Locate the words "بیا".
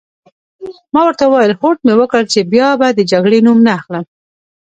2.53-2.67